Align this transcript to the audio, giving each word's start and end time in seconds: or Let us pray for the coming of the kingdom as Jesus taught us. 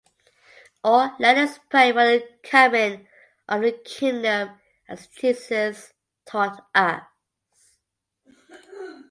or 0.83 1.15
Let 1.19 1.37
us 1.37 1.59
pray 1.69 1.91
for 1.91 2.03
the 2.03 2.27
coming 2.41 3.05
of 3.47 3.61
the 3.61 3.73
kingdom 3.85 4.59
as 4.89 5.05
Jesus 5.05 5.93
taught 6.25 6.65
us. 6.73 7.03